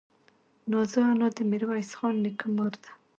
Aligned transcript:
نازو 0.71 0.99
انا 1.11 1.27
دې 1.35 1.43
ميرويس 1.51 1.91
خان 1.97 2.13
نيکه 2.23 2.45
مور 2.55 2.73
ده. 2.83 2.89